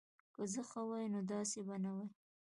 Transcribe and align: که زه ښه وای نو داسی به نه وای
که 0.33 0.43
زه 0.53 0.61
ښه 0.69 0.81
وای 0.89 1.05
نو 1.13 1.19
داسی 1.31 1.59
به 1.67 1.75
نه 1.83 1.91
وای 1.95 2.09